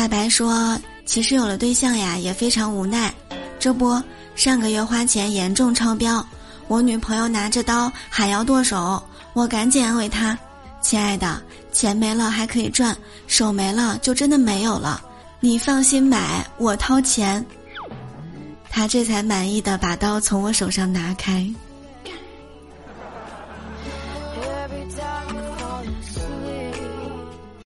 [0.00, 3.12] 大白说，其实有了对象呀，也非常无奈。
[3.58, 4.02] 这不
[4.34, 6.26] 上个月花钱严重超标，
[6.68, 9.02] 我女朋友拿着刀还要剁手，
[9.34, 10.38] 我赶紧安慰她
[10.80, 11.38] ：‘亲爱的
[11.70, 15.02] 钱没了还可以赚，手没了就真的没有了。’
[15.38, 17.44] 你放心买，我掏钱。
[18.70, 21.46] 她这才满意的把刀从我手上拿开。